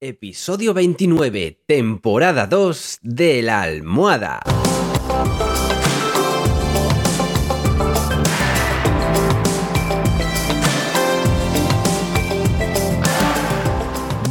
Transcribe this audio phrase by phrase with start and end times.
[0.00, 4.38] Episodio 29, temporada 2 de la almohada.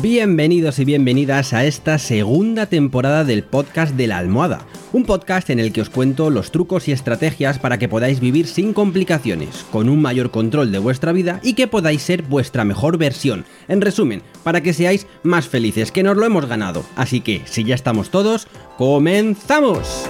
[0.02, 5.60] Bienvenidos y bienvenidas a esta segunda temporada del podcast de la almohada, un podcast en
[5.60, 9.90] el que os cuento los trucos y estrategias para que podáis vivir sin complicaciones, con
[9.90, 13.46] un mayor control de vuestra vida y que podáis ser vuestra mejor versión.
[13.68, 16.84] En resumen, para que seáis más felices, que nos lo hemos ganado.
[16.96, 20.08] Así que, si ya estamos todos, ¡comenzamos!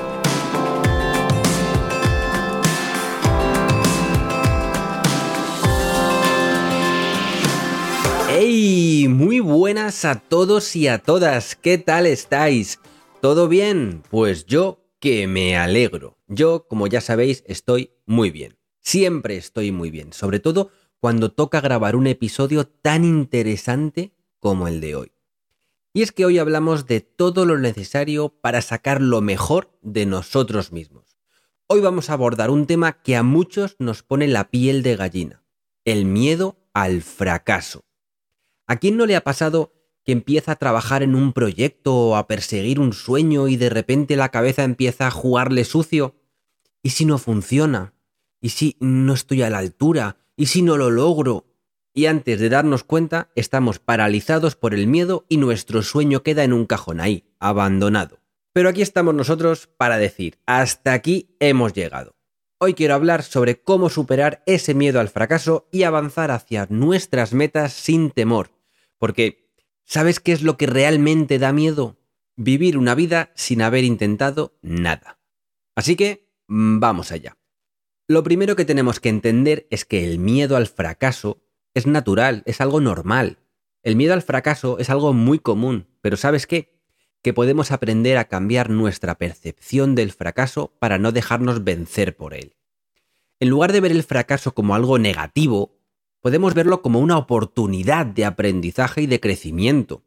[8.30, 9.08] ¡Hey!
[9.10, 11.56] Muy buenas a todos y a todas.
[11.56, 12.80] ¿Qué tal estáis?
[13.22, 14.04] ¿Todo bien?
[14.12, 16.20] Pues yo que me alegro.
[16.28, 18.60] Yo, como ya sabéis, estoy muy bien.
[18.80, 20.14] Siempre estoy muy bien.
[20.14, 25.12] Sobre todo cuando toca grabar un episodio tan interesante como el de hoy.
[25.94, 30.72] Y es que hoy hablamos de todo lo necesario para sacar lo mejor de nosotros
[30.72, 31.18] mismos.
[31.66, 35.44] Hoy vamos a abordar un tema que a muchos nos pone la piel de gallina.
[35.86, 37.84] El miedo al fracaso.
[38.68, 39.74] ¿A quién no le ha pasado
[40.08, 44.16] que empieza a trabajar en un proyecto o a perseguir un sueño y de repente
[44.16, 46.16] la cabeza empieza a jugarle sucio?
[46.82, 47.94] ¿Y si no funciona?
[48.40, 50.16] ¿Y si no estoy a la altura?
[50.38, 51.48] ¿Y si no lo logro?
[51.94, 56.54] Y antes de darnos cuenta, estamos paralizados por el miedo y nuestro sueño queda en
[56.54, 58.20] un cajón ahí, abandonado.
[58.54, 62.16] Pero aquí estamos nosotros para decir, hasta aquí hemos llegado.
[62.60, 67.74] Hoy quiero hablar sobre cómo superar ese miedo al fracaso y avanzar hacia nuestras metas
[67.74, 68.52] sin temor,
[68.98, 69.47] porque,
[69.88, 71.98] ¿sabes qué es lo que realmente da miedo?
[72.36, 75.18] Vivir una vida sin haber intentado nada.
[75.76, 77.38] Así que, mm, vamos allá.
[78.08, 81.42] Lo primero que tenemos que entender es que el miedo al fracaso
[81.74, 83.40] es natural, es algo normal.
[83.82, 86.78] El miedo al fracaso es algo muy común, pero ¿sabes qué?
[87.22, 92.56] Que podemos aprender a cambiar nuestra percepción del fracaso para no dejarnos vencer por él.
[93.40, 95.77] En lugar de ver el fracaso como algo negativo,
[96.28, 100.04] podemos verlo como una oportunidad de aprendizaje y de crecimiento.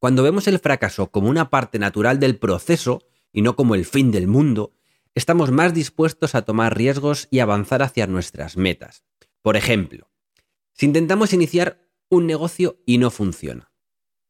[0.00, 4.10] Cuando vemos el fracaso como una parte natural del proceso y no como el fin
[4.10, 4.72] del mundo,
[5.14, 9.04] estamos más dispuestos a tomar riesgos y avanzar hacia nuestras metas.
[9.40, 10.10] Por ejemplo,
[10.72, 13.70] si intentamos iniciar un negocio y no funciona.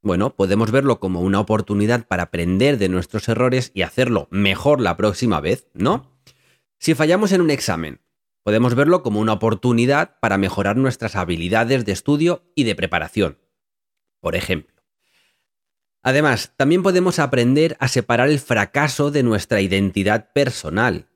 [0.02, 4.98] Bueno, podemos verlo como una oportunidad para aprender de nuestros errores y hacerlo mejor la
[4.98, 6.14] próxima vez, ¿no?
[6.78, 8.02] Si fallamos en un examen
[8.46, 13.40] Podemos verlo como una oportunidad para mejorar nuestras habilidades de estudio y de preparación,
[14.20, 14.84] por ejemplo.
[16.04, 21.08] Además, también podemos aprender a separar el fracaso de nuestra identidad personal.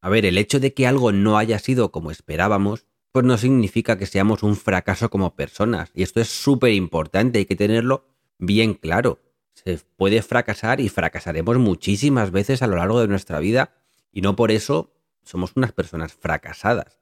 [0.00, 3.98] A ver, el hecho de que algo no haya sido como esperábamos, pues no significa
[3.98, 5.90] que seamos un fracaso como personas.
[5.92, 8.06] Y esto es súper importante, hay que tenerlo
[8.38, 9.18] bien claro.
[9.54, 13.74] Se puede fracasar y fracasaremos muchísimas veces a lo largo de nuestra vida
[14.12, 14.95] y no por eso
[15.26, 17.00] somos unas personas fracasadas.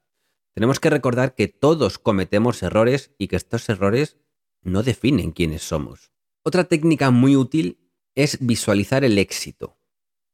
[0.54, 4.16] Tenemos que recordar que todos cometemos errores y que estos errores
[4.62, 6.12] no definen quiénes somos.
[6.42, 7.78] Otra técnica muy útil
[8.14, 9.76] es visualizar el éxito.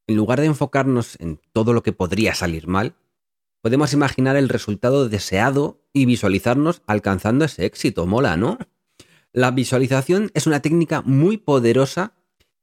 [0.06, 2.95] En lugar de enfocarnos en todo lo que podría salir mal,
[3.61, 8.06] podemos imaginar el resultado deseado y visualizarnos alcanzando ese éxito.
[8.06, 8.59] Mola, ¿no?
[9.33, 12.15] La visualización es una técnica muy poderosa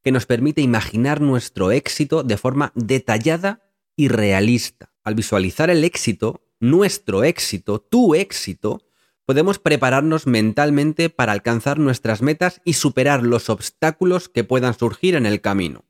[0.03, 3.61] que nos permite imaginar nuestro éxito de forma detallada
[3.95, 8.83] y realista al visualizar el éxito, nuestro éxito, tu éxito,
[9.25, 15.25] podemos prepararnos mentalmente para alcanzar nuestras metas y superar los obstáculos que puedan surgir en
[15.25, 15.85] el camino.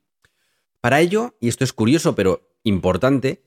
[0.80, 3.42] Para ello, y esto es curioso pero importante,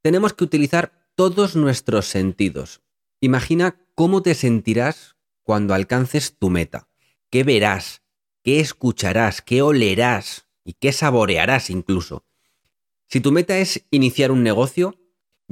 [0.00, 2.80] tenemos que utilizar todos nuestros sentidos.
[3.20, 6.88] Imagina cómo te sentirás cuando alcances tu meta,
[7.28, 8.00] qué verás,
[8.42, 12.24] qué escucharás, qué olerás y qué saborearás incluso.
[13.06, 14.96] Si tu meta es iniciar un negocio,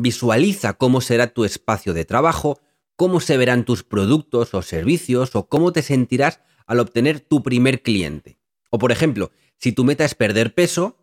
[0.01, 2.61] Visualiza cómo será tu espacio de trabajo,
[2.95, 7.83] cómo se verán tus productos o servicios o cómo te sentirás al obtener tu primer
[7.83, 8.39] cliente.
[8.71, 10.97] O por ejemplo, si tu meta es perder peso,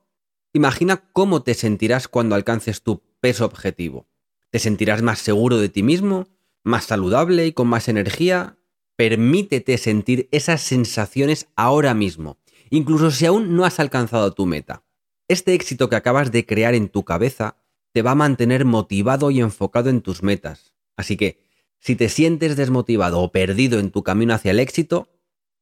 [0.53, 4.07] imagina cómo te sentirás cuando alcances tu peso objetivo.
[4.49, 6.29] ¿Te sentirás más seguro de ti mismo?
[6.63, 8.57] ¿Más saludable y con más energía?
[8.95, 12.37] Permítete sentir esas sensaciones ahora mismo,
[12.69, 14.85] incluso si aún no has alcanzado tu meta.
[15.27, 17.57] Este éxito que acabas de crear en tu cabeza
[17.95, 20.75] te va a mantener motivado y enfocado en tus metas.
[20.97, 21.39] Así que,
[21.79, 25.07] si te sientes desmotivado o perdido en tu camino hacia el éxito,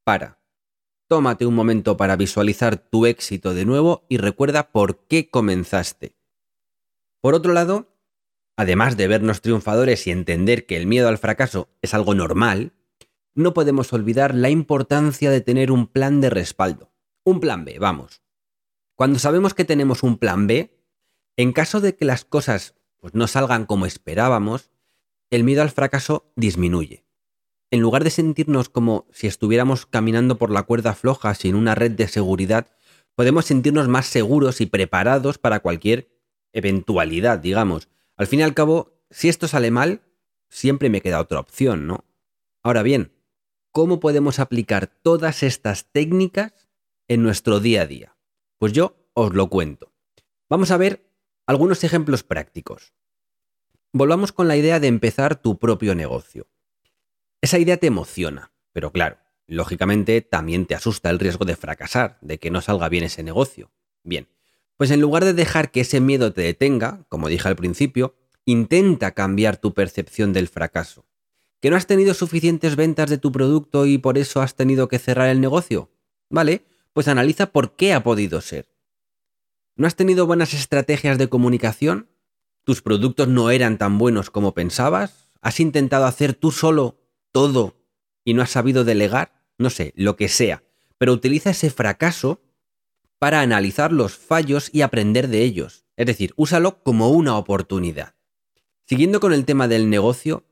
[0.02, 0.40] para.
[1.06, 6.16] Tómate un momento para visualizar tu éxito de nuevo y recuerda por qué comenzaste.
[7.20, 7.94] Por otro lado,
[8.56, 12.72] además de vernos triunfadores y entender que el miedo al fracaso es algo normal,
[13.36, 16.92] no podemos olvidar la importancia de tener un plan de respaldo.
[17.22, 18.22] Un plan B, vamos.
[18.96, 20.73] Cuando sabemos que tenemos un plan B,
[21.36, 24.70] en caso de que las cosas pues, no salgan como esperábamos,
[25.30, 27.04] el miedo al fracaso disminuye.
[27.70, 31.90] En lugar de sentirnos como si estuviéramos caminando por la cuerda floja sin una red
[31.90, 32.68] de seguridad,
[33.14, 36.08] podemos sentirnos más seguros y preparados para cualquier
[36.52, 37.88] eventualidad, digamos.
[38.16, 40.02] Al fin y al cabo, si esto sale mal,
[40.48, 42.04] siempre me queda otra opción, ¿no?
[42.62, 43.12] Ahora bien,
[43.72, 46.68] ¿cómo podemos aplicar todas estas técnicas
[47.08, 48.16] en nuestro día a día?
[48.58, 49.92] Pues yo os lo cuento.
[50.48, 51.04] Vamos a ver
[51.46, 52.94] algunos ejemplos prácticos.
[53.92, 56.48] Volvamos con la idea de empezar tu propio negocio.
[57.42, 62.38] Esa idea te emociona, pero claro, lógicamente también te asusta el riesgo de fracasar, de
[62.38, 63.70] que no salga bien ese negocio.
[64.02, 64.28] Bien,
[64.76, 68.14] pues en lugar de dejar que ese miedo te detenga, como dije al principio,
[68.46, 71.06] intenta cambiar tu percepción del fracaso.
[71.60, 74.98] ¿Que no has tenido suficientes ventas de tu producto y por eso has tenido que
[74.98, 75.90] cerrar el negocio?
[76.30, 76.64] Vale,
[76.94, 78.73] pues analiza por qué ha podido ser.
[79.76, 82.08] ¿No has tenido buenas estrategias de comunicación?
[82.62, 85.28] ¿Tus productos no eran tan buenos como pensabas?
[85.40, 87.00] ¿Has intentado hacer tú solo
[87.32, 87.76] todo
[88.24, 89.42] y no has sabido delegar?
[89.58, 90.62] No sé, lo que sea.
[90.96, 92.40] Pero utiliza ese fracaso
[93.18, 95.86] para analizar los fallos y aprender de ellos.
[95.96, 98.14] Es decir, úsalo como una oportunidad.
[98.86, 100.44] Siguiendo con el tema del negocio,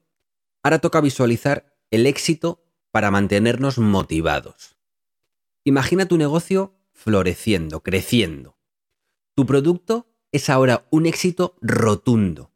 [0.65, 4.77] ahora toca visualizar el éxito para mantenernos motivados.
[5.63, 8.57] Imagina tu negocio floreciendo, creciendo.
[9.35, 12.53] Tu producto es ahora un éxito rotundo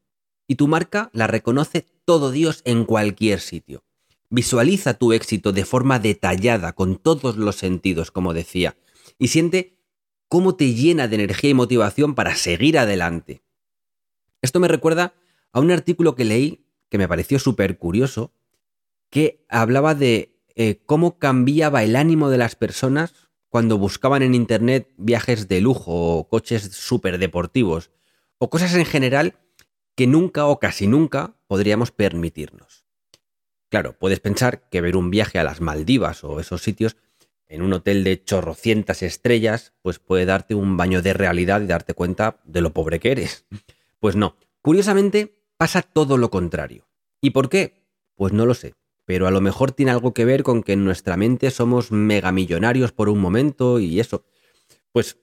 [0.46, 3.84] y tu marca la reconoce todo Dios en cualquier sitio.
[4.28, 8.76] Visualiza tu éxito de forma detallada, con todos los sentidos, como decía,
[9.18, 9.78] y siente
[10.28, 13.42] cómo te llena de energía y motivación para seguir adelante.
[14.42, 15.14] Esto me recuerda
[15.52, 18.32] a un artículo que leí que me pareció súper curioso,
[19.10, 23.14] que hablaba de eh, cómo cambiaba el ánimo de las personas
[23.48, 27.90] cuando buscaban en Internet viajes de lujo o coches súper deportivos
[28.38, 29.38] o cosas en general
[29.94, 32.84] que nunca o casi nunca podríamos permitirnos.
[33.68, 36.96] Claro, puedes pensar que ver un viaje a las Maldivas o esos sitios
[37.48, 41.94] en un hotel de chorrocientas estrellas, pues puede darte un baño de realidad y darte
[41.94, 43.46] cuenta de lo pobre que eres.
[43.98, 46.86] Pues no, curiosamente pasa todo lo contrario.
[47.20, 47.82] ¿Y por qué?
[48.14, 48.74] Pues no lo sé
[49.06, 52.92] pero a lo mejor tiene algo que ver con que en nuestra mente somos megamillonarios
[52.92, 54.26] por un momento y eso.
[54.92, 55.18] Pues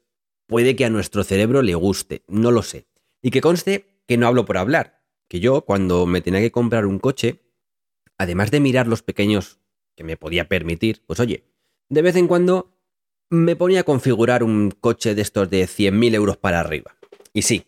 [0.47, 2.88] puede que a nuestro cerebro le guste, no lo sé.
[3.21, 6.85] Y que conste que no hablo por hablar, que yo cuando me tenía que comprar
[6.85, 7.41] un coche,
[8.18, 9.59] además de mirar los pequeños
[9.95, 11.44] que me podía permitir, pues oye,
[11.89, 12.77] de vez en cuando
[13.29, 16.95] me ponía a configurar un coche de estos de 100.000 euros para arriba.
[17.33, 17.65] Y sí,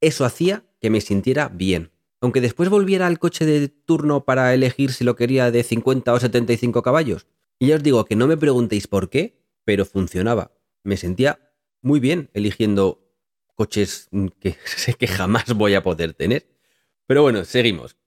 [0.00, 1.90] eso hacía que me sintiera bien,
[2.24, 6.18] aunque después volviera al coche de turno para elegir si lo quería de 50 o
[6.18, 7.26] 75 caballos.
[7.58, 10.52] Y ya os digo que no me preguntéis por qué, pero funcionaba.
[10.84, 13.06] Me sentía muy bien eligiendo
[13.56, 14.08] coches
[14.40, 16.48] que sé que jamás voy a poder tener.
[17.06, 17.98] Pero bueno, seguimos.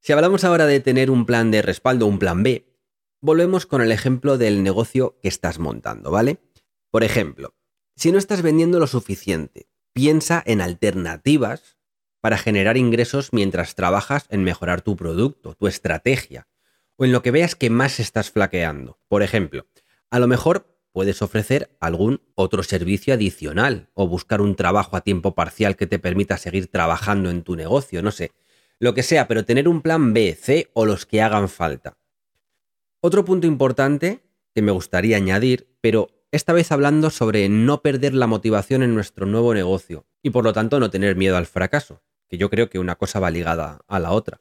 [0.00, 2.74] Si hablamos ahora de tener un plan de respaldo, un plan B,
[3.20, 6.38] volvemos con el ejemplo del negocio que estás montando, ¿vale?
[6.90, 7.54] Por ejemplo,
[7.96, 11.77] si no estás vendiendo lo suficiente, piensa en alternativas
[12.20, 16.48] para generar ingresos mientras trabajas en mejorar tu producto, tu estrategia,
[16.96, 18.98] o en lo que veas que más estás flaqueando.
[19.08, 19.66] Por ejemplo,
[20.10, 25.34] a lo mejor puedes ofrecer algún otro servicio adicional o buscar un trabajo a tiempo
[25.34, 28.32] parcial que te permita seguir trabajando en tu negocio, no sé,
[28.80, 31.98] lo que sea, pero tener un plan B, C o los que hagan falta.
[33.00, 38.26] Otro punto importante que me gustaría añadir, pero esta vez hablando sobre no perder la
[38.26, 42.38] motivación en nuestro nuevo negocio y por lo tanto no tener miedo al fracaso que
[42.38, 44.40] yo creo que una cosa va ligada a la otra.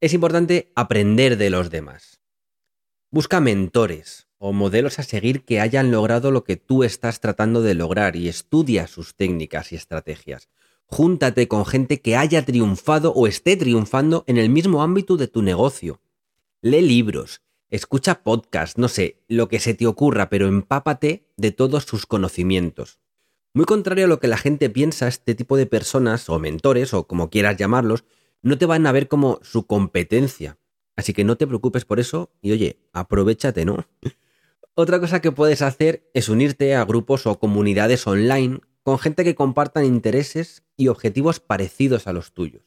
[0.00, 2.20] Es importante aprender de los demás.
[3.10, 7.74] Busca mentores o modelos a seguir que hayan logrado lo que tú estás tratando de
[7.74, 10.48] lograr y estudia sus técnicas y estrategias.
[10.86, 15.42] Júntate con gente que haya triunfado o esté triunfando en el mismo ámbito de tu
[15.42, 16.02] negocio.
[16.60, 21.84] Lee libros, escucha podcasts, no sé, lo que se te ocurra, pero empápate de todos
[21.84, 22.98] sus conocimientos.
[23.56, 27.06] Muy contrario a lo que la gente piensa, este tipo de personas, o mentores, o
[27.06, 28.04] como quieras llamarlos,
[28.42, 30.58] no te van a ver como su competencia.
[30.96, 33.86] Así que no te preocupes por eso y oye, aprovechate, ¿no?
[34.74, 39.36] Otra cosa que puedes hacer es unirte a grupos o comunidades online con gente que
[39.36, 42.64] compartan intereses y objetivos parecidos a los tuyos.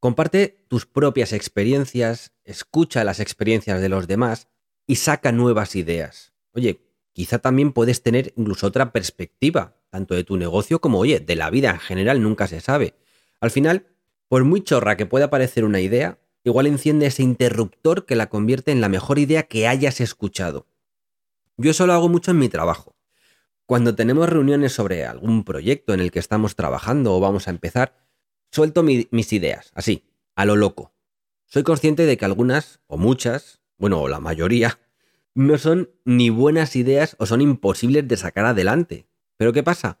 [0.00, 4.48] Comparte tus propias experiencias, escucha las experiencias de los demás
[4.84, 6.32] y saca nuevas ideas.
[6.52, 6.85] Oye,
[7.16, 11.48] quizá también puedes tener incluso otra perspectiva, tanto de tu negocio como, oye, de la
[11.48, 12.92] vida en general, nunca se sabe.
[13.40, 13.86] Al final,
[14.28, 18.70] por muy chorra que pueda parecer una idea, igual enciende ese interruptor que la convierte
[18.70, 20.66] en la mejor idea que hayas escuchado.
[21.56, 22.94] Yo eso lo hago mucho en mi trabajo.
[23.64, 27.96] Cuando tenemos reuniones sobre algún proyecto en el que estamos trabajando o vamos a empezar,
[28.50, 30.04] suelto mis ideas, así,
[30.34, 30.92] a lo loco.
[31.46, 34.78] Soy consciente de que algunas, o muchas, bueno, o la mayoría,
[35.36, 39.06] no son ni buenas ideas o son imposibles de sacar adelante.
[39.36, 40.00] Pero ¿qué pasa?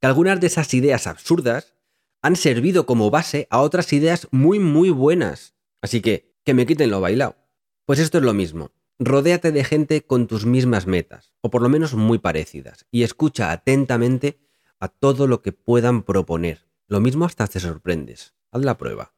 [0.00, 1.74] Que algunas de esas ideas absurdas
[2.22, 5.54] han servido como base a otras ideas muy muy buenas.
[5.82, 7.36] Así que, que me quiten lo bailado.
[7.84, 8.70] Pues esto es lo mismo.
[9.00, 13.50] Rodéate de gente con tus mismas metas, o por lo menos muy parecidas, y escucha
[13.50, 14.38] atentamente
[14.78, 16.64] a todo lo que puedan proponer.
[16.86, 18.34] Lo mismo hasta te sorprendes.
[18.52, 19.14] Haz la prueba.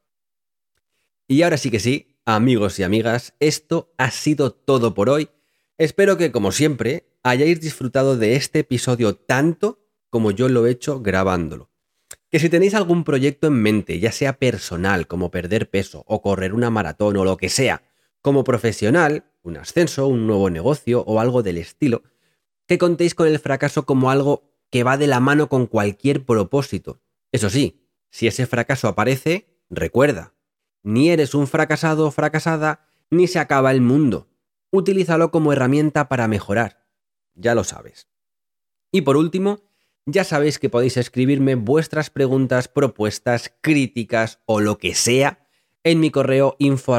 [1.26, 5.28] Y ahora sí que sí, amigos y amigas, esto ha sido todo por hoy.
[5.78, 11.00] Espero que, como siempre, hayáis disfrutado de este episodio tanto como yo lo he hecho
[11.00, 11.70] grabándolo.
[12.30, 16.52] Que si tenéis algún proyecto en mente, ya sea personal, como perder peso, o correr
[16.52, 17.84] una maratón, o lo que sea,
[18.22, 22.02] como profesional, un ascenso, un nuevo negocio o algo del estilo,
[22.66, 27.00] que contéis con el fracaso como algo que va de la mano con cualquier propósito.
[27.30, 30.34] Eso sí, si ese fracaso aparece, recuerda,
[30.82, 34.28] ni eres un fracasado o fracasada, ni se acaba el mundo.
[34.70, 36.86] Utilízalo como herramienta para mejorar.
[37.34, 38.08] Ya lo sabes.
[38.92, 39.60] Y por último,
[40.06, 45.46] ya sabéis que podéis escribirme vuestras preguntas, propuestas, críticas o lo que sea
[45.84, 46.96] en mi correo info o